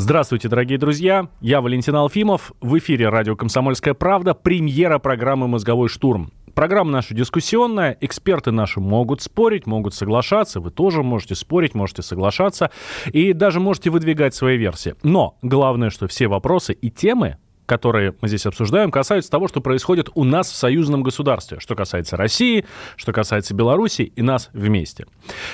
[0.00, 1.28] Здравствуйте, дорогие друзья.
[1.42, 2.52] Я Валентин Алфимов.
[2.62, 4.32] В эфире радио «Комсомольская правда».
[4.32, 6.32] Премьера программы «Мозговой штурм».
[6.54, 12.70] Программа наша дискуссионная, эксперты наши могут спорить, могут соглашаться, вы тоже можете спорить, можете соглашаться
[13.12, 14.94] и даже можете выдвигать свои версии.
[15.02, 17.36] Но главное, что все вопросы и темы
[17.70, 22.16] которые мы здесь обсуждаем, касаются того, что происходит у нас в союзном государстве, что касается
[22.16, 22.64] России,
[22.96, 25.06] что касается Беларуси и нас вместе.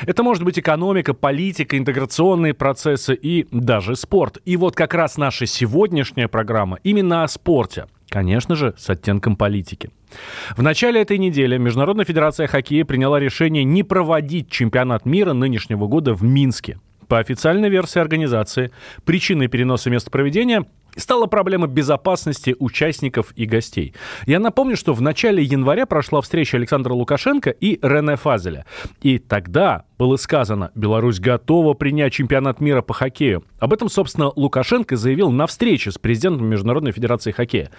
[0.07, 4.39] Это может быть экономика, политика, интеграционные процессы и даже спорт.
[4.47, 7.85] И вот как раз наша сегодняшняя программа именно о спорте.
[8.09, 9.91] Конечно же, с оттенком политики.
[10.57, 16.15] В начале этой недели Международная федерация хоккея приняла решение не проводить чемпионат мира нынешнего года
[16.15, 16.79] в Минске.
[17.09, 18.73] По официальной версии организации,
[19.05, 20.65] причиной переноса места проведения
[20.97, 23.95] стала проблема безопасности участников и гостей.
[24.27, 28.65] Я напомню, что в начале января прошла встреча Александра Лукашенко и Рене Фазеля.
[29.03, 33.45] И тогда было сказано, Беларусь готова принять чемпионат мира по хоккею.
[33.59, 37.71] Об этом, собственно, Лукашенко заявил на встрече с президентом Международной Федерации хоккея.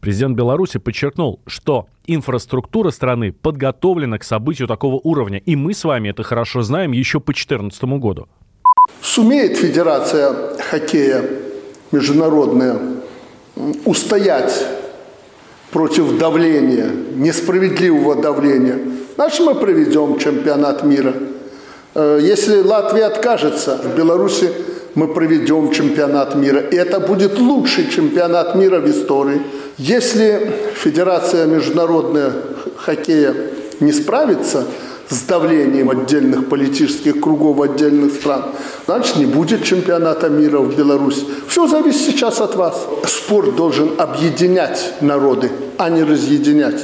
[0.00, 5.38] Президент Беларуси подчеркнул, что инфраструктура страны подготовлена к событию такого уровня.
[5.38, 8.28] И мы с вами это хорошо знаем еще по 2014 году.
[9.02, 10.34] Сумеет Федерация
[10.70, 11.24] хоккея
[11.92, 12.78] международная
[13.84, 14.66] устоять
[15.70, 18.78] против давления, несправедливого давления,
[19.14, 21.14] значит мы проведем чемпионат мира.
[21.94, 24.50] Э, если Латвия откажется, в Беларуси
[24.94, 26.60] мы проведем чемпионат мира.
[26.60, 29.42] И это будет лучший чемпионат мира в истории.
[29.78, 32.32] Если Федерация международная
[32.76, 33.34] хоккея
[33.80, 34.64] не справится–
[35.08, 38.46] с давлением отдельных политических кругов отдельных стран,
[38.86, 41.24] значит, не будет чемпионата мира в Беларуси.
[41.48, 42.86] Все зависит сейчас от вас.
[43.04, 46.82] Спорт должен объединять народы, а не разъединять.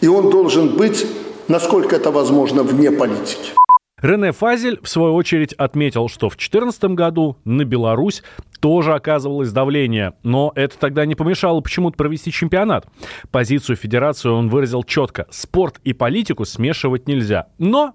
[0.00, 1.06] И он должен быть,
[1.48, 3.52] насколько это возможно, вне политики.
[4.00, 8.22] Рене Фазель, в свою очередь, отметил, что в 2014 году на Беларусь
[8.60, 12.86] тоже оказывалось давление, но это тогда не помешало почему-то провести чемпионат.
[13.30, 15.26] Позицию федерации он выразил четко.
[15.30, 17.46] Спорт и политику смешивать нельзя.
[17.58, 17.94] Но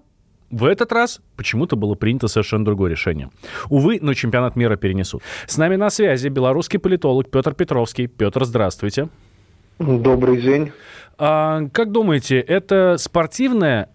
[0.50, 3.30] в этот раз почему-то было принято совершенно другое решение.
[3.70, 5.22] Увы, но чемпионат мира перенесут.
[5.46, 8.06] С нами на связи белорусский политолог Петр Петровский.
[8.06, 9.08] Петр, здравствуйте.
[9.78, 10.72] Добрый день.
[11.18, 13.88] А, как думаете, это спортивная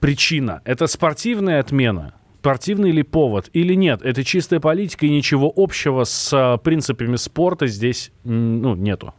[0.00, 0.60] причина?
[0.64, 2.14] Это спортивная отмена?
[2.40, 4.02] Спортивный ли повод или нет?
[4.02, 9.14] Это чистая политика и ничего общего с а, принципами спорта здесь ну, нету.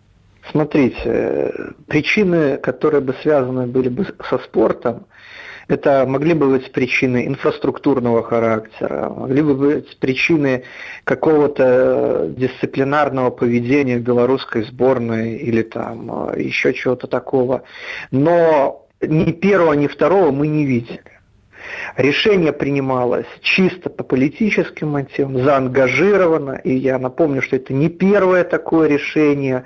[0.51, 5.07] Смотрите, э, причины, которые бы связаны были бы со спортом,
[5.67, 10.63] это могли бы быть причины инфраструктурного характера, могли бы быть причины
[11.03, 17.63] какого-то э, дисциплинарного поведения белорусской сборной или там э, еще чего-то такого.
[18.11, 21.01] Но ни первого, ни второго мы не видели.
[21.97, 28.87] Решение принималось чисто по политическим мотивам, заангажировано, и я напомню, что это не первое такое
[28.87, 29.63] решение.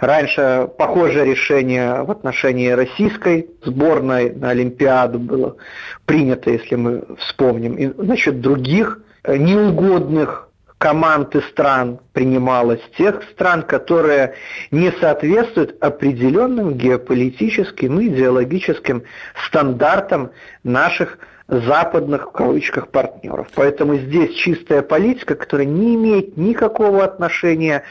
[0.00, 5.56] Раньше похожее решение в отношении российской сборной на Олимпиаду было
[6.04, 7.74] принято, если мы вспомним.
[7.74, 10.45] И насчет других неугодных
[10.78, 14.34] команд и стран принималось, тех стран, которые
[14.70, 19.02] не соответствуют определенным геополитическим и идеологическим
[19.46, 20.30] стандартам
[20.64, 23.46] наших западных, в кавычках, партнеров.
[23.54, 27.84] Поэтому здесь чистая политика, которая не имеет никакого отношения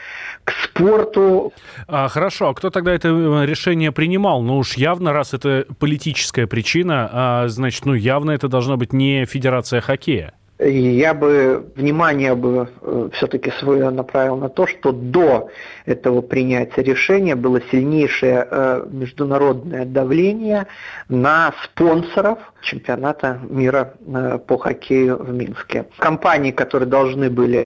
[0.44, 1.52] к спорту.
[1.88, 4.42] А, хорошо, а кто тогда это э, решение принимал?
[4.42, 9.24] Ну уж явно, раз это политическая причина, а, значит, ну явно это должна быть не
[9.24, 15.50] Федерация хоккея я бы внимание бы э, все-таки свое направил на то, что до
[15.84, 20.66] этого принятия решения было сильнейшее э, международное давление
[21.10, 25.84] на спонсоров чемпионата мира э, по хоккею в Минске.
[25.98, 27.64] Компании, которые должны были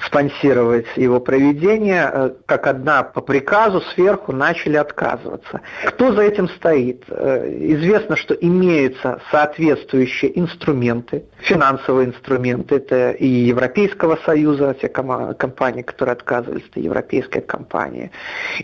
[0.00, 5.60] спонсировать его проведение, как одна по приказу сверху начали отказываться.
[5.86, 7.04] Кто за этим стоит?
[7.08, 12.76] Известно, что имеются соответствующие инструменты, финансовые финансовые инструменты.
[12.76, 18.10] Это и Европейского Союза, те компании, которые отказывались, это европейская компания.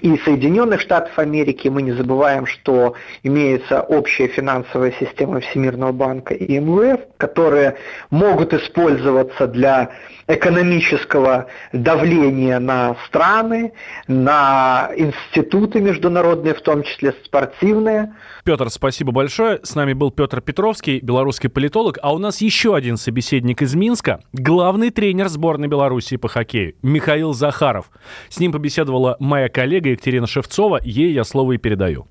[0.01, 1.69] И Соединенных Штатов Америки.
[1.69, 7.77] Мы не забываем, что имеется общая финансовая система Всемирного банка и МВФ, которые
[8.11, 9.91] могут использоваться для
[10.29, 13.73] экономического давления на страны,
[14.09, 18.15] на институты международные, в том числе спортивные.
[18.45, 19.61] Петр, спасибо большое.
[19.63, 21.99] С нами был Петр Петровский, белорусский политолог.
[22.03, 27.33] А у нас еще один собеседник из Минска, главный тренер сборной Беларуси по хоккею, Михаил
[27.33, 27.91] Захаров.
[28.29, 30.81] С ним побеседовала моя коллега Екатерина Шевцова.
[30.83, 32.07] Ей я слово и передаю.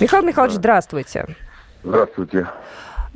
[0.00, 1.26] Михаил Михайлович, здравствуйте.
[1.82, 2.46] Здравствуйте.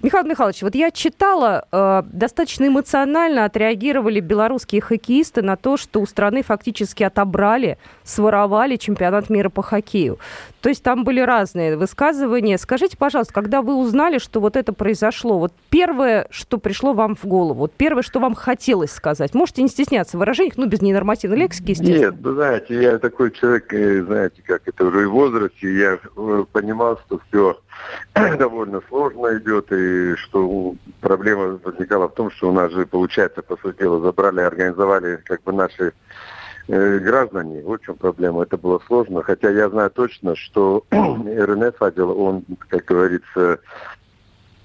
[0.03, 6.07] Михаил Михайлович, вот я читала, э, достаточно эмоционально отреагировали белорусские хоккеисты на то, что у
[6.07, 10.19] страны фактически отобрали, своровали чемпионат мира по хоккею.
[10.61, 12.59] То есть там были разные высказывания.
[12.59, 17.25] Скажите, пожалуйста, когда вы узнали, что вот это произошло, вот первое, что пришло вам в
[17.25, 21.39] голову, вот первое, что вам хотелось сказать, можете не стесняться в выражениях, ну, без ненормативной
[21.39, 21.99] лексики, естественно.
[21.99, 26.45] Нет, вы знаете, я такой человек, э, знаете, как это уже в возрасте, я э,
[26.51, 27.57] понимал, что все
[28.39, 33.57] довольно сложно идет, и что проблема возникала в том, что у нас же, получается, по
[33.57, 35.93] сути дела, забрали, организовали как бы наши
[36.69, 37.63] э, граждане.
[37.63, 38.43] Вот в чем проблема.
[38.43, 39.23] Это было сложно.
[39.23, 43.61] Хотя я знаю точно, что РНС Фадил, он, как говорится,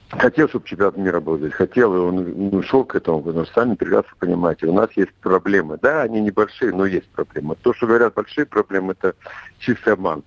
[0.09, 3.54] хотел, чтобы чемпионат мира был здесь, хотел, и он ну, шел к этому, потому что
[3.54, 5.77] сами прекрасно понимаете, у нас есть проблемы.
[5.81, 7.56] Да, они небольшие, но есть проблемы.
[7.62, 9.15] То, что говорят большие проблемы, это
[9.59, 10.24] чистый обман.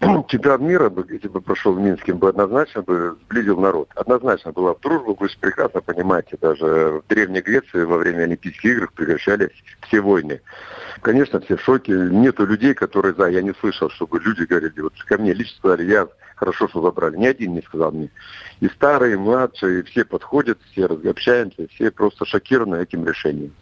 [0.28, 3.88] чемпионат мира, если бы прошел в Минске, бы однозначно бы сблизил народ.
[3.94, 8.64] Однозначно была в дружбу, вы же прекрасно понимаете, даже в Древней Греции во время Олимпийских
[8.64, 9.50] игр прекращались
[9.82, 10.40] все войны.
[11.02, 11.92] Конечно, все в шоке.
[11.92, 13.28] Нету людей, которые за.
[13.28, 16.08] Я не слышал, чтобы люди говорили, вот ко мне лично сказали, я
[16.40, 17.16] хорошо, что забрали.
[17.16, 18.08] Ни один не сказал мне.
[18.60, 23.52] И старые, и младшие, все подходят, все общаемся, все просто шокированы этим решением.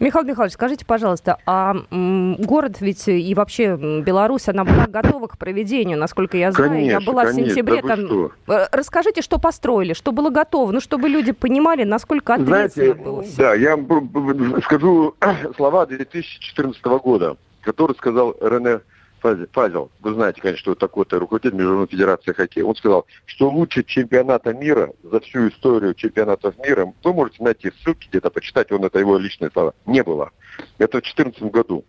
[0.00, 5.98] Михаил Михайлович, скажите, пожалуйста, а город ведь и вообще Беларусь, она была готова к проведению,
[5.98, 6.70] насколько я знаю.
[6.70, 8.06] Конечно, я была конечно, в сентябре да там.
[8.06, 8.32] Что?
[8.48, 13.22] Э, расскажите, что построили, что было готово, ну, чтобы люди понимали, насколько ответственно Знаете, было
[13.22, 13.36] все.
[13.36, 13.78] Да, я
[14.64, 15.14] скажу
[15.56, 18.80] слова 2014 года, который сказал Рене
[19.20, 24.52] Фазел, вы знаете, конечно, что такой-то руководитель Международной Федерации хоккея, он сказал, что лучше чемпионата
[24.52, 29.18] мира за всю историю чемпионатов мира, вы можете найти ссылки где-то, почитать, он это его
[29.18, 30.30] личные слова, не было.
[30.78, 31.84] Это в 2014 году.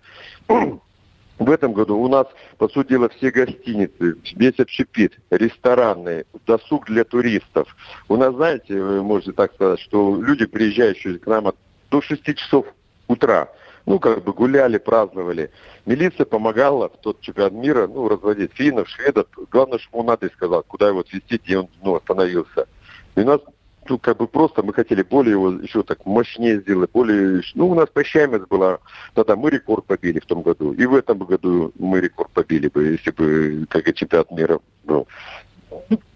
[1.40, 2.28] В этом году у нас,
[2.60, 7.76] по сути дела, все гостиницы, весь общепит, рестораны, досуг для туристов.
[8.10, 11.52] У нас, знаете, вы можете так сказать, что люди, приезжающие к нам
[11.90, 12.68] до 6 часов
[13.08, 13.50] утра,
[13.86, 15.52] ну, как бы гуляли, праздновали.
[15.86, 19.28] Милиция помогала в тот чемпионат мира, ну, разводить финнов, шведов.
[19.52, 22.68] Главное, чтобы он адрес сказал, куда его отвезти, где он, ну, остановился.
[23.16, 23.42] И у нас,
[23.90, 27.76] ну, как бы просто мы хотели более его еще так мощнее сделать, более, ну, у
[27.76, 28.80] нас посещаемость была,
[29.14, 30.74] тогда мы рекорд побили в том году.
[30.74, 35.08] И в этом году мы рекорд побили бы, если бы, как и чемпионат мира был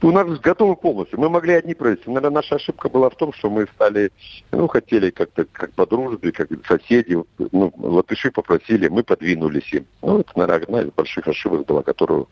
[0.02, 1.20] у нас готовы полностью.
[1.20, 2.08] Мы могли одни провести.
[2.08, 4.12] Наверное, наша ошибка была в том, что мы стали,
[4.52, 9.86] ну, хотели как-то, как по дружбе, как соседи, ну, латыши попросили, мы подвинулись им.
[10.02, 12.28] Ну, это, наверное, одна из больших ошибок была, которую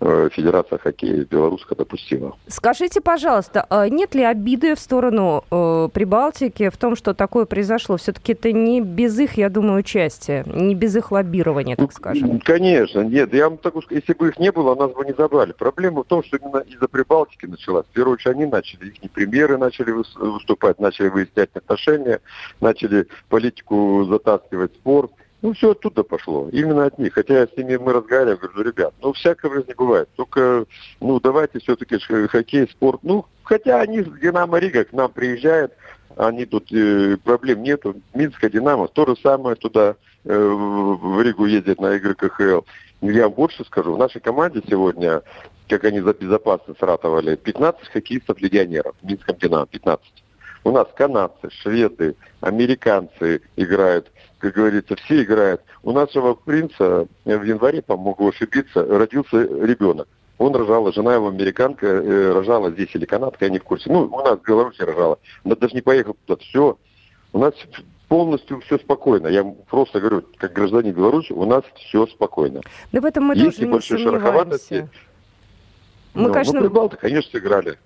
[0.00, 2.36] э, Федерация хоккея белорусская допустила.
[2.46, 7.96] Скажите, пожалуйста, а нет ли обиды в сторону э, Прибалтики в том, что такое произошло?
[7.96, 12.40] Все-таки это не без их, я думаю, участия, не без их лоббирования, так скажем.
[12.40, 13.34] Конечно, нет.
[13.34, 15.52] Я вам так уж, если бы их не было, нас бы не забрали.
[15.52, 17.86] Проблема в том, что именно из-за Прибалтики началась.
[17.86, 22.20] В первую очередь они начали, их премьеры начали выступать, начали выяснять отношения,
[22.60, 25.12] начали политику затаскивать спорт.
[25.40, 27.14] Ну, все оттуда пошло, именно от них.
[27.14, 30.08] Хотя с ними мы разговаривали, говорю, ребят, ну, всякого в жизни бывает.
[30.16, 30.64] Только,
[31.00, 33.00] ну, давайте все-таки хоккей, спорт.
[33.04, 35.72] Ну, хотя они с Динамо Рига к нам приезжают,
[36.16, 37.94] они тут, э, проблем нету.
[38.14, 42.62] Минская Динамо, то же самое туда э, в Ригу ездят на игры КХЛ.
[43.00, 45.22] Я вам больше скажу, в нашей команде сегодня
[45.68, 50.06] как они за безопасность ратовали, 15 хоккеистов-легионеров в Минском Динамо, 15.
[50.64, 55.62] У нас канадцы, шведы, американцы играют, как говорится, все играют.
[55.82, 60.08] У нашего принца в январе, по-моему, могу ошибиться, родился ребенок.
[60.38, 63.90] Он рожала, жена его американка, э, рожала здесь или канадка, я не в курсе.
[63.90, 65.18] Ну, у нас в Беларуси рожала.
[65.44, 66.40] Она даже не поехала туда.
[66.40, 66.78] Все.
[67.32, 67.54] У нас
[68.08, 69.28] полностью все спокойно.
[69.28, 72.62] Я просто говорю, как гражданин Беларуси, у нас все спокойно.
[72.92, 74.88] Да в этом мы Есть тоже не шероховатости,
[76.14, 76.60] мы, ну, конечно...
[76.60, 77.78] Ну, прибалты, конечно, сыграли.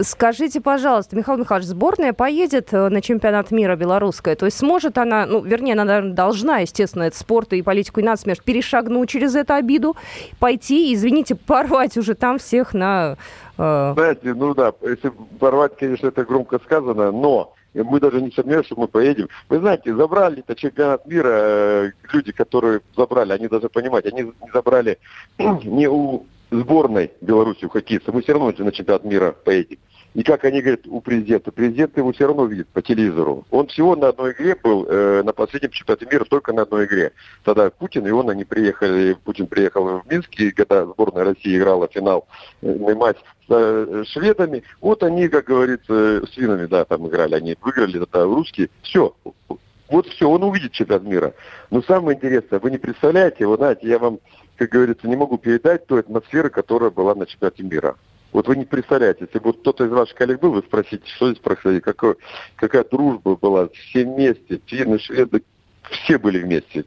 [0.00, 4.36] Скажите, пожалуйста, Михаил Михайлович, сборная поедет э, на чемпионат мира белорусская?
[4.36, 8.02] То есть сможет она, ну, вернее, она, наверное, должна, естественно, это спорт и политику и
[8.02, 9.96] нацсмерть, перешагнуть через эту обиду,
[10.38, 13.16] пойти, извините, порвать уже там всех на...
[13.56, 13.92] Э...
[13.94, 18.80] Знаете, ну да, если порвать, конечно, это громко сказано, но мы даже не сомневаемся, что
[18.80, 19.28] мы поедем.
[19.48, 24.32] Вы знаете, забрали это чемпионат мира, э, люди, которые забрали, они даже понимать, они не
[24.52, 24.98] забрали
[25.38, 29.78] не у сборной Беларуси у хоккеиста, мы все равно на чемпионат мира поедем.
[30.14, 33.44] И как они говорят у президента, президент его все равно видит по телевизору.
[33.50, 37.12] Он всего на одной игре был, э, на последнем чемпионате мира только на одной игре.
[37.44, 41.88] Тогда Путин и он, они приехали, Путин приехал в Минск, и когда сборная России играла
[41.88, 42.26] финал
[42.62, 47.56] э, матч с э, шведами, вот они, как говорится, с финами, да, там играли, они
[47.60, 48.70] выиграли тогда русские.
[48.82, 49.14] Все,
[49.88, 51.34] вот все, он увидит чемпионат мира.
[51.70, 54.20] Но самое интересное, вы не представляете, вы знаете, я вам,
[54.56, 57.96] как говорится, не могу передать той атмосферы, которая была на чемпионате мира.
[58.32, 61.40] Вот вы не представляете, если бы кто-то из ваших коллег был, вы спросите, что здесь
[61.40, 62.16] происходит, какой,
[62.56, 65.42] какая дружба была, все вместе, финны, шведы,
[65.90, 66.84] все были вместе.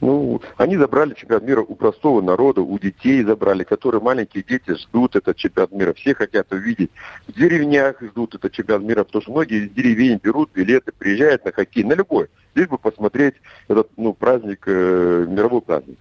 [0.00, 5.16] Ну, они забрали чемпионат мира у простого народа, у детей забрали, которые маленькие дети ждут
[5.16, 6.90] этот чемпионат мира, все хотят увидеть.
[7.26, 11.50] В деревнях ждут этот чемпионат мира, потому что многие из деревень берут билеты, приезжают на
[11.50, 13.34] хоккей, на любой, лишь бы посмотреть
[13.66, 15.98] этот ну, праздник, э, мировой праздник.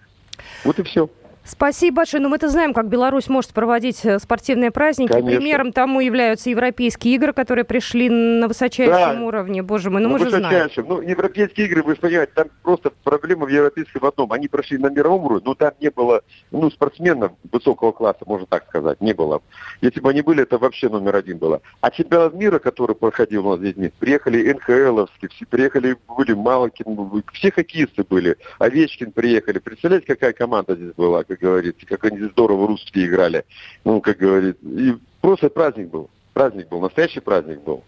[0.64, 1.10] Вот и все.
[1.44, 2.22] Спасибо большое.
[2.22, 5.12] Ну, мы-то знаем, как Беларусь может проводить э, спортивные праздники.
[5.12, 5.40] Конечно.
[5.40, 9.26] Примером тому являются европейские игры, которые пришли на высочайшем Да.
[9.26, 9.64] уровне.
[9.64, 10.70] Боже мой, ну, Ну, мы же знаем.
[10.78, 14.32] Ну, европейские игры, вы понимаете, там просто проблема в европейском одном.
[14.32, 18.68] Они прошли на мировом уровне, но там не было, ну, спортсменов высокого класса, можно так
[18.68, 19.42] сказать, не было.
[19.82, 21.62] Если бы они были, это вообще номер один было.
[21.82, 27.52] А чемпионат мира, который проходил у нас здесь, приехали НХЛовские, все приехали, были Малкин, все
[27.52, 29.60] хоккеисты были, Овечкин приехали.
[29.60, 33.46] Представляете, какая команда здесь была, как говорится, как они здорово русские играли.
[33.86, 36.10] Ну, как говорится, и просто праздник был.
[36.34, 37.84] Праздник был, настоящий праздник был.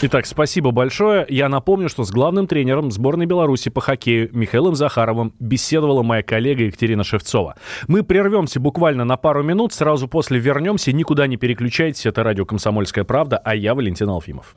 [0.00, 1.26] Итак, спасибо большое.
[1.28, 6.62] Я напомню, что с главным тренером сборной Беларуси по хоккею Михаилом Захаровым беседовала моя коллега
[6.62, 7.56] Екатерина Шевцова.
[7.88, 10.92] Мы прервемся буквально на пару минут, сразу после вернемся.
[10.92, 12.06] Никуда не переключайтесь.
[12.06, 14.54] Это радио «Комсомольская правда», а я Валентин Алфимов.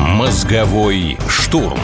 [0.00, 1.78] Мозговой штурм.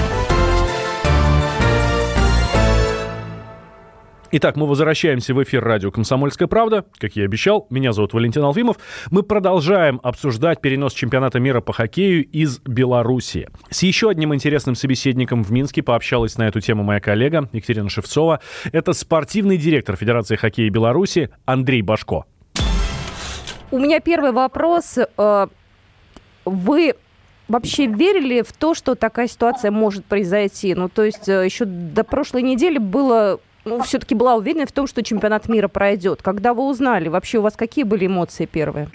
[4.37, 6.85] Итак, мы возвращаемся в эфир радио «Комсомольская правда».
[6.99, 8.79] Как я и обещал, меня зовут Валентин Алфимов.
[9.12, 13.49] Мы продолжаем обсуждать перенос чемпионата мира по хоккею из Беларуси.
[13.71, 18.41] С еще одним интересным собеседником в Минске пообщалась на эту тему моя коллега Екатерина Шевцова.
[18.73, 22.25] Это спортивный директор Федерации хоккея Беларуси Андрей Башко.
[23.71, 24.99] У меня первый вопрос.
[25.17, 25.47] Э,
[26.45, 26.95] Вы
[27.47, 30.75] вообще верили в то, что такая ситуация может произойти?
[30.75, 33.38] Ну, то есть э, еще до прошлой недели было...
[33.64, 36.23] Ну, все-таки была уверена в том, что чемпионат мира пройдет.
[36.23, 38.88] Когда вы узнали, вообще у вас какие были эмоции первые?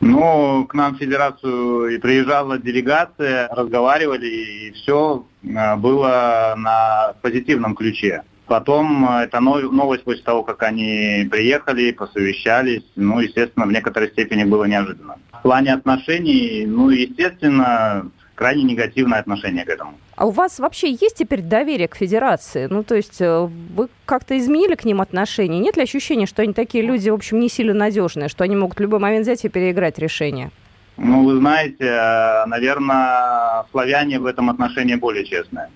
[0.00, 8.22] Ну, к нам в федерацию и приезжала делегация, разговаривали, и все было на позитивном ключе.
[8.46, 14.08] Потом э, эта нов- новость после того, как они приехали, посовещались, ну, естественно, в некоторой
[14.10, 15.18] степени было неожиданно.
[15.38, 19.92] В плане отношений, ну, естественно, крайне негативное отношение к этому.
[20.20, 22.66] А у вас вообще есть теперь доверие к федерации?
[22.68, 25.58] Ну, то есть э, вы как-то изменили к ним отношения?
[25.58, 28.76] Нет ли ощущения, что они такие люди, в общем, не сильно надежные, что они могут
[28.76, 30.50] в любой момент взять и переиграть решение?
[30.98, 35.70] Ну, вы знаете, э, наверное, славяне в этом отношении более честные.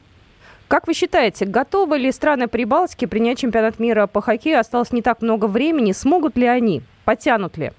[0.68, 4.60] Как вы считаете, готовы ли страны Прибалтики принять чемпионат мира по хоккею?
[4.60, 5.92] Осталось не так много времени.
[5.92, 6.82] Смогут ли они?
[7.06, 7.72] Потянут ли?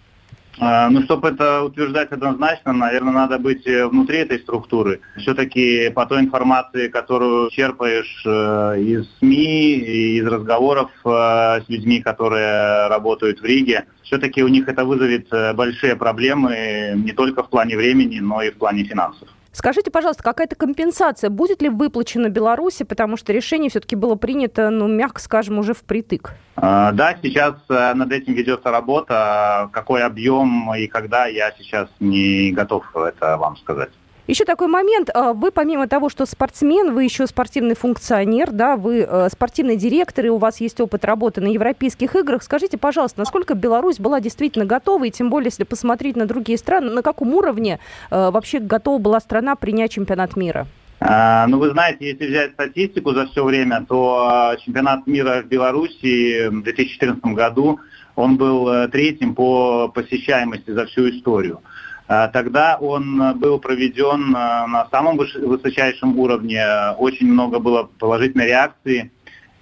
[0.59, 5.01] А, Ну, чтобы это утверждать однозначно, наверное, надо быть э, внутри этой структуры.
[5.17, 9.74] Все-таки по той информации, которую черпаешь э, из СМИ,
[10.17, 15.95] из разговоров э, с людьми, которые работают в Риге, все-таки у них это вызовет большие
[15.95, 19.27] проблемы не только в плане времени, но и в плане финансов.
[19.55, 24.89] Скажите, пожалуйста, какая-то компенсация будет ли выплачена Беларуси, потому что решение все-таки было принято, ну,
[24.89, 26.33] мягко скажем, уже впритык?
[26.57, 29.69] А, Да, сейчас э, над этим ведется работа.
[29.71, 33.91] Какой объем и когда, я сейчас не готов это вам сказать.
[34.27, 35.10] Еще такой момент.
[35.13, 40.25] А, Вы, помимо того, что спортсмен, вы еще спортивный функционер, да, вы э, спортивный директор,
[40.25, 42.41] и у вас есть опыт работы на европейских играх.
[42.41, 46.89] Скажите, пожалуйста, насколько Беларусь была действительно готова, и тем более, если посмотреть на другие страны,
[46.89, 47.79] на каком уровне
[48.10, 50.65] э, вообще готова была страна принять чемпионат мира?
[51.00, 55.48] А, Ну, вы знаете, если взять статистику за все время, то а, чемпионат мира в
[55.48, 57.79] Беларуси в 2014 году,
[58.15, 61.60] он был э, третьим по посещаемости за всю историю.
[62.07, 66.63] А, Тогда он э, был проведен э, на самом высочайшем уровне.
[66.97, 69.12] Очень много было положительной реакции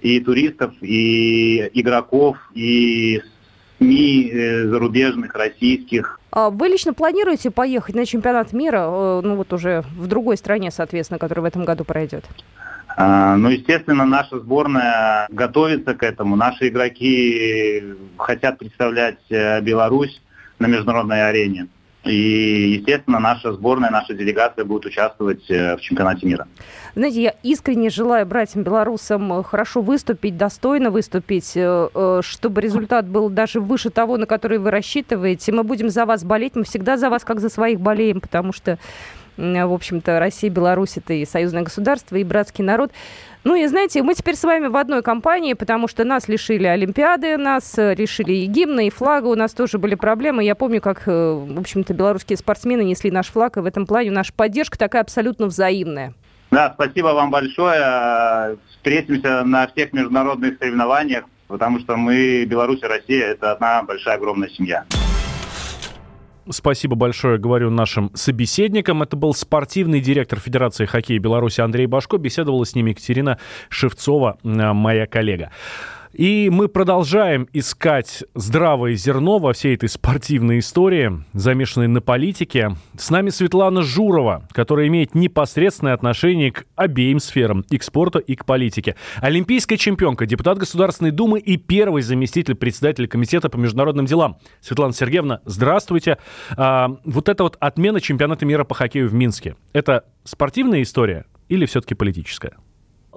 [0.01, 3.21] и туристов, и игроков, и
[3.77, 6.19] СМИ э, зарубежных, российских.
[6.31, 8.89] А Вы лично планируете поехать на чемпионат мира,
[9.23, 12.25] ну вот уже в другой стране, соответственно, который в этом году пройдет?
[12.97, 16.35] А, Ну, естественно, наша сборная готовится к этому.
[16.35, 17.83] Наши игроки
[18.17, 20.21] хотят представлять Беларусь
[20.59, 21.67] на международной арене.
[22.05, 26.47] И, естественно, наша сборная, наша делегация будет участвовать э, в чемпионате мира.
[26.95, 33.61] Знаете, я искренне желаю братьям-белорусам хорошо выступить, достойно выступить, э, э, чтобы результат был даже
[33.61, 35.53] выше того, на который вы рассчитываете.
[35.53, 38.77] Мы будем за вас болеть, мы всегда за вас как за своих болеем, потому что
[39.37, 42.91] в общем-то, Россия, Беларусь– это и союзное государство, и братский народ.
[43.43, 47.35] Ну и знаете, мы теперь с вами в одной компании, потому что нас лишили Олимпиады,
[47.37, 50.45] нас э, решили и гимна, и флага, у нас тоже были проблемы.
[50.45, 54.11] Я помню, как, э, в общем-то, белорусские спортсмены несли наш флаг, и в этом плане
[54.11, 56.13] наша поддержка такая абсолютно взаимная.
[56.51, 58.57] Да, спасибо вам большое.
[58.69, 64.49] Встретимся на всех международных соревнованиях, потому что мы, Беларусь и Россия, это одна большая огромная
[64.49, 64.85] семья.
[66.49, 69.01] Спасибо большое, говорю нашим собеседникам.
[69.01, 72.17] Это был спортивный директор Федерации хоккея Беларуси Андрей Башко.
[72.17, 75.51] Беседовала с ним Екатерина Шевцова, моя коллега.
[76.13, 82.75] И мы продолжаем искать здравое зерно во всей этой спортивной истории, замешанной на политике.
[82.95, 88.35] С нами Светлана Журова, которая имеет непосредственное отношение к обеим сферам, и к спорту, и
[88.35, 88.95] к политике.
[89.21, 94.37] Олимпийская чемпионка, депутат Государственной Думы и первый заместитель председателя Комитета по международным делам.
[94.61, 96.19] Светлана Сергеевна, здравствуйте.
[96.55, 101.65] А, вот эта вот отмена чемпионата мира по хоккею в Минске, это спортивная история или
[101.65, 102.53] все-таки политическая?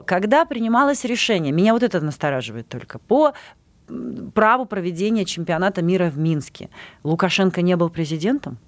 [0.07, 3.35] Когда принималось решение, меня вот это настораживает только, по
[4.35, 6.71] праву проведения чемпионата мира в Минске,
[7.05, 8.59] Лукашенко не был президентом?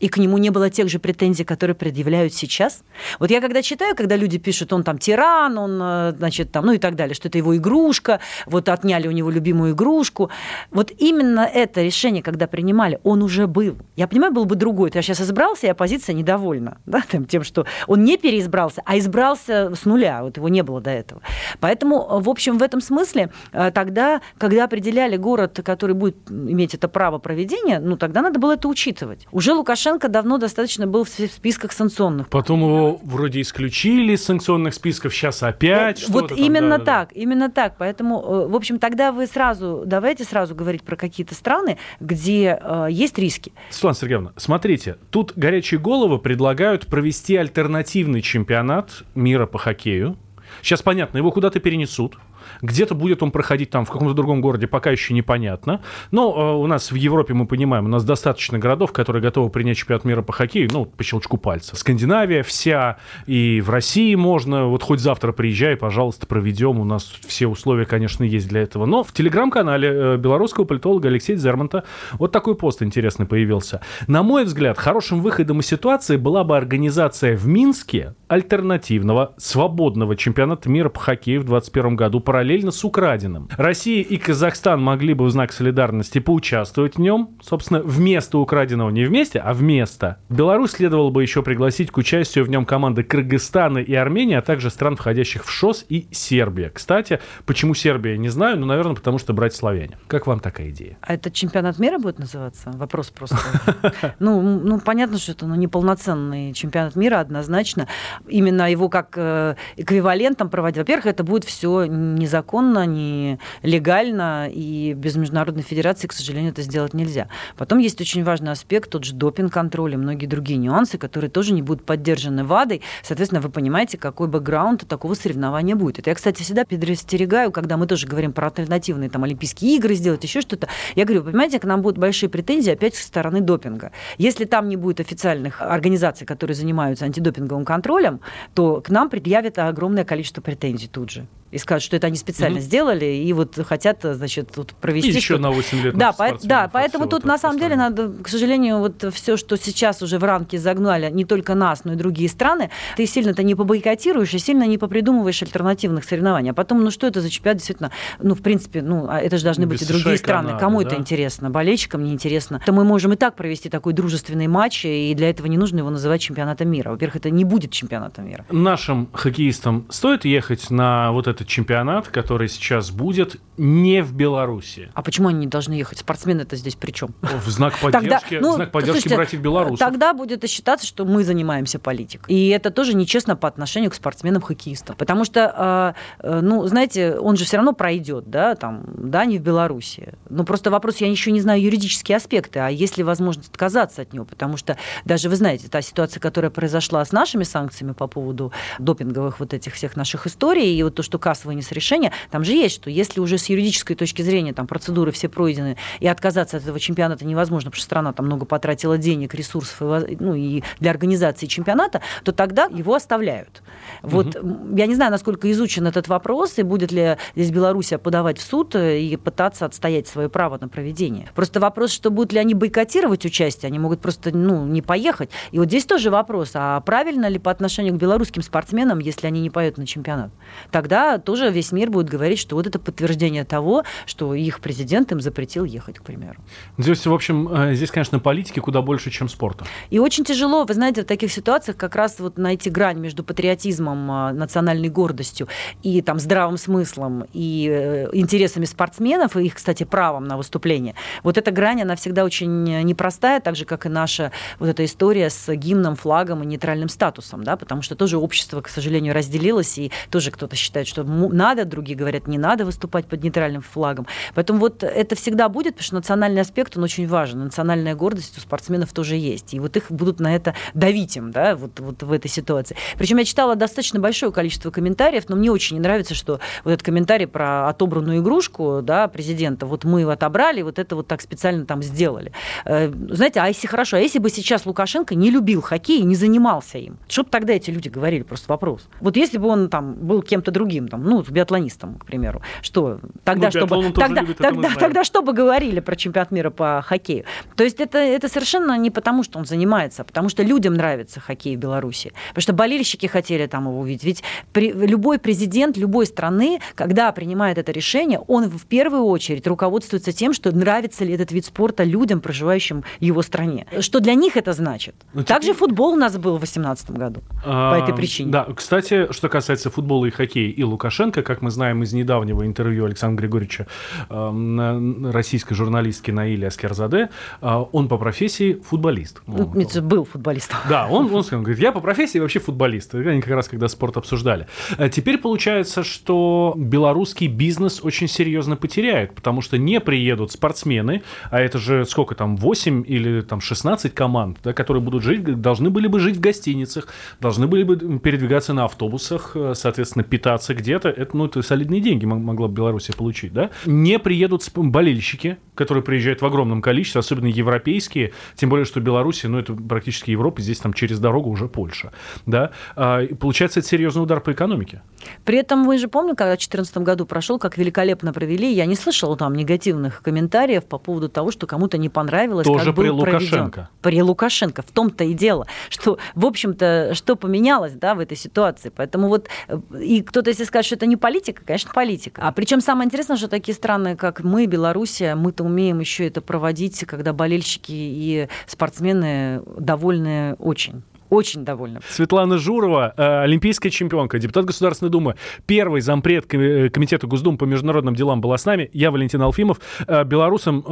[0.00, 2.82] И к нему не было тех же претензий, которые предъявляют сейчас.
[3.18, 6.72] Вот я когда читаю, когда люди пишут, он там тиран, он, э, значит, там, ну
[6.72, 10.30] и так далее, что это его игрушка, вот отняли у него любимую игрушку.
[10.70, 13.76] Вот именно это решение, когда принимали, он уже был.
[13.96, 14.90] Я понимаю, был бы другой.
[14.94, 19.84] Я сейчас избрался, и оппозиция недовольна да, тем, что он не переизбрался, а избрался с
[19.84, 20.22] нуля.
[20.22, 21.20] Вот его не было до этого.
[21.60, 26.88] Поэтому, в общем, в этом смысле э, тогда, когда определяли город, который будет иметь это
[26.88, 29.26] право проведения, ну тогда надо было это учитывать.
[29.32, 32.28] Уже Лукашенко Лукашенко давно достаточно был в списках санкционных.
[32.28, 37.08] Потом его вроде исключили из санкционных списков, сейчас опять вот, Вот именно там, да, так,
[37.14, 37.20] да.
[37.20, 37.74] именно так.
[37.78, 42.88] Поэтому, э, в общем, тогда вы сразу, давайте сразу говорить про какие-то страны, где э,
[42.90, 43.52] есть риски.
[43.70, 50.16] Светлана Сергеевна, смотрите, тут горячие головы предлагают провести альтернативный чемпионат мира по хоккею.
[50.62, 52.16] Сейчас понятно, его куда-то перенесут.
[52.62, 55.80] Где-то будет он проходить там в каком-то другом городе, пока еще непонятно.
[56.10, 59.76] Но э, у нас в Европе, мы понимаем, у нас достаточно городов, которые готовы принять
[59.76, 61.76] чемпионат мира по хоккею, ну, по щелчку пальца.
[61.76, 66.80] Скандинавия вся, и в России можно, вот хоть завтра приезжай, пожалуйста, проведем.
[66.80, 68.86] У нас все условия, конечно, есть для этого.
[68.86, 73.80] Но в телеграм-канале э, белорусского политолога Алексея Зермонта вот такой пост интересный появился.
[74.06, 80.68] На мой взгляд, хорошим выходом из ситуации была бы организация в Минске альтернативного свободного чемпионата
[80.68, 83.48] мира по хоккею в 2021 году параллельно с украденным.
[83.56, 89.06] Россия и Казахстан могли бы в знак солидарности поучаствовать в нем, собственно, вместо украденного, не
[89.06, 90.18] вместе, а вместо.
[90.28, 94.68] Беларусь следовало бы еще пригласить к участию в нем команды Кыргызстана и Армении, а также
[94.68, 96.68] стран, входящих в ШОС и Сербия.
[96.68, 99.96] Кстати, почему Сербия, не знаю, но, наверное, потому что брать славяне.
[100.06, 100.98] Как вам такая идея?
[101.00, 102.70] А это чемпионат мира будет называться?
[102.74, 103.38] Вопрос просто.
[104.18, 107.88] Ну, ну понятно, что это ну, неполноценный чемпионат мира однозначно
[108.28, 110.78] именно его как э, эквивалентом проводить.
[110.78, 111.86] Во-первых, это будет все
[112.26, 117.28] незаконно, не легально, и без Международной Федерации, к сожалению, это сделать нельзя.
[117.56, 121.62] Потом есть очень важный аспект, тот же допинг-контроль и многие другие нюансы, которые тоже не
[121.62, 122.82] будут поддержаны ВАДой.
[123.02, 126.00] Соответственно, вы понимаете, какой бэкграунд у такого соревнования будет.
[126.00, 130.24] Это я, кстати, всегда предостерегаю, когда мы тоже говорим про альтернативные там, Олимпийские игры сделать,
[130.24, 130.68] еще что-то.
[130.96, 133.92] Я говорю, понимаете, к нам будут большие претензии опять со стороны допинга.
[134.18, 138.20] Если там не будет официальных организаций, которые занимаются антидопинговым контролем,
[138.54, 142.58] то к нам предъявят огромное количество претензий тут же и скажут, что это они специально
[142.58, 142.60] mm-hmm.
[142.60, 145.10] сделали, и вот хотят, значит, тут провести...
[145.10, 148.28] И еще на 8 лет Да, по- да поэтому тут на самом деле надо, к
[148.28, 152.28] сожалению, вот все, что сейчас уже в рамки загнали, не только нас, но и другие
[152.28, 156.50] страны, ты сильно-то не побойкотируешь и сильно не попридумываешь альтернативных соревнований.
[156.50, 157.90] А потом, ну что это за чемпионат, действительно,
[158.20, 160.48] ну, в принципе, ну, а это же должны Без быть и другие страны.
[160.48, 160.88] Канады, Кому да?
[160.88, 161.50] это интересно?
[161.50, 162.60] Болельщикам не интересно.
[162.64, 165.90] То мы можем и так провести такой дружественный матч, и для этого не нужно его
[165.90, 166.90] называть чемпионатом мира.
[166.90, 168.44] Во-первых, это не будет чемпионатом мира.
[168.50, 174.90] Нашим хоккеистам стоит ехать на вот этот чемпионат, который сейчас будет, не в Беларуси.
[174.94, 175.98] А почему они не должны ехать?
[175.98, 177.14] Спортсмены-то здесь при чем?
[177.22, 179.78] В знак поддержки, тогда, ну, в знак поддержки слушайте, братьев белорусов.
[179.78, 182.30] Тогда будет считаться, что мы занимаемся политикой.
[182.30, 184.96] И это тоже нечестно по отношению к спортсменам-хоккеистам.
[184.96, 189.42] Потому что, э, ну, знаете, он же все равно пройдет, да, там, да, не в
[189.42, 190.14] Беларуси.
[190.28, 194.12] Но просто вопрос, я еще не знаю юридические аспекты, а есть ли возможность отказаться от
[194.12, 194.26] него?
[194.26, 199.40] Потому что даже, вы знаете, та ситуация, которая произошла с нашими санкциями по поводу допинговых
[199.40, 202.76] вот этих всех наших историй, и вот то, что КАС вынес решение, там же есть,
[202.76, 206.78] что если уже с юридической точки зрения там процедуры все пройдены, и отказаться от этого
[206.78, 211.46] чемпионата невозможно, потому что страна там много потратила денег, ресурсов, и, ну, и для организации
[211.46, 213.60] чемпионата, то тогда его оставляют.
[214.02, 214.76] Вот угу.
[214.76, 218.76] я не знаю, насколько изучен этот вопрос, и будет ли здесь Белоруссия подавать в суд
[218.76, 221.28] э, и пытаться отстоять свое право на проведение.
[221.34, 225.30] Просто вопрос, что будут ли они бойкотировать участие, они могут просто ну, не поехать.
[225.50, 229.40] И вот здесь тоже вопрос, а правильно ли по отношению к белорусским спортсменам, если они
[229.40, 230.30] не поедут на чемпионат?
[230.70, 235.20] Тогда тоже весь мир будет говорить, что вот это подтверждение того, что их президент им
[235.20, 236.36] запретил ехать, к примеру.
[236.78, 239.64] Здесь, в общем, э, здесь, конечно, политики куда больше, чем спорта.
[239.90, 244.10] И очень тяжело, вы знаете, в таких ситуациях как раз вот найти грань между патриотизмом,
[244.10, 245.48] э, национальной гордостью
[245.82, 250.94] и там здравым смыслом и э, интересами спортсменов и их, кстати, правом на выступление.
[251.22, 255.30] Вот эта грань, она всегда очень непростая, так же, как и наша вот эта история
[255.30, 259.90] с гимном, флагом и нейтральным статусом, да, потому что тоже общество, к сожалению, разделилось, и
[260.10, 264.06] тоже кто-то считает, что надо, другие говорят, не надо выступать под нейтральным флагом.
[264.34, 267.44] Поэтому вот это всегда будет, потому что национальный аспект, он очень важен.
[267.44, 269.54] Национальная гордость у спортсменов тоже есть.
[269.54, 272.76] И вот их будут на это давить им, да, вот, вот в этой ситуации.
[272.98, 276.84] Причем я читала достаточно большое количество комментариев, но мне очень не нравится, что вот этот
[276.84, 281.64] комментарий про отобранную игрушку, да, президента, вот мы его отобрали, вот это вот так специально
[281.66, 282.32] там сделали.
[282.64, 286.14] Э, знаете, а если хорошо, а если бы сейчас Лукашенко не любил хоккей и не
[286.14, 288.22] занимался им, что бы тогда эти люди говорили?
[288.22, 288.88] Просто вопрос.
[289.00, 293.50] Вот если бы он там был кем-то другим, ну, биатлонистом, к примеру, что тогда, ну,
[293.50, 297.24] чтобы, тогда, любит, тогда, тогда что бы говорили про чемпионат мира по хоккею?
[297.56, 301.20] То есть это, это совершенно не потому, что он занимается, а потому что людям нравится
[301.20, 302.12] хоккей в Беларуси.
[302.28, 304.04] Потому что болельщики хотели там его увидеть.
[304.04, 310.12] Ведь при, любой президент любой страны, когда принимает это решение, он в первую очередь руководствуется
[310.12, 313.66] тем, что нравится ли этот вид спорта людям, проживающим в его стране.
[313.80, 314.94] Что для них это значит.
[315.14, 318.30] Ну, Также футбол у нас был в 2018 году а, по этой причине.
[318.30, 322.84] Да, кстати, что касается футбола и хоккея и Лукашенко, как мы знаем из недавнего интервью
[322.84, 323.66] Александра Григорьевича
[324.08, 327.10] э, российской журналистки Наили Аскерзаде,
[327.42, 329.20] э, он по профессии футболист.
[329.26, 330.58] Он, был футболистом.
[330.68, 332.94] Да, он, он, говорит, я по профессии вообще футболист.
[332.94, 334.46] Они как раз когда спорт обсуждали.
[334.78, 341.40] Э, теперь получается, что белорусский бизнес очень серьезно потеряет, потому что не приедут спортсмены, а
[341.40, 345.88] это же сколько там, 8 или там 16 команд, да, которые будут жить, должны были
[345.88, 346.86] бы жить в гостиницах,
[347.20, 350.75] должны были бы передвигаться на автобусах, э, соответственно, питаться где-то.
[350.84, 353.50] Это, ну, это солидные деньги могла бы Беларусь получить, да?
[353.66, 359.38] Не приедут болельщики, которые приезжают в огромном количестве, особенно европейские, тем более, что Беларусь, ну,
[359.38, 361.92] это практически Европа, здесь там через дорогу уже Польша,
[362.26, 362.50] да?
[362.76, 364.82] А, получается, это серьезный удар по экономике.
[365.24, 368.74] При этом вы же помните, когда в 2014 году прошел, как великолепно провели, я не
[368.74, 372.96] слышала там негативных комментариев по поводу того, что кому-то не понравилось, Тоже как при был
[372.96, 373.28] Лукашенко.
[373.30, 373.68] Проведен.
[373.82, 374.62] При Лукашенко.
[374.62, 378.72] В том-то и дело, что, в общем-то, что поменялось, да, в этой ситуации.
[378.74, 382.22] Поэтому вот, э, и кто-то, если скажет, что это не политика, конечно, политика.
[382.22, 386.84] А причем самое интересное, что такие страны, как мы, Белоруссия, мы-то умеем еще это проводить,
[386.86, 390.82] когда болельщики и спортсмены довольны очень.
[391.10, 391.80] Очень довольна.
[391.88, 395.14] Светлана Журова, э, олимпийская чемпионка, депутат Государственной Думы,
[395.46, 398.70] первый зампред э, Комитета Госдумы по международным делам была с нами.
[398.72, 399.60] Я Валентин Алфимов.
[399.86, 400.64] Э, белорусам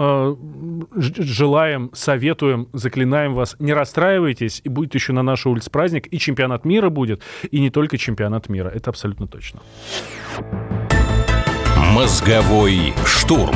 [0.94, 6.64] желаем, советуем, заклинаем вас, не расстраивайтесь, и будет еще на нашей улице праздник, и чемпионат
[6.64, 8.68] мира будет, и не только чемпионат мира.
[8.68, 9.61] Это абсолютно точно.
[11.92, 13.55] Мозговой штурм.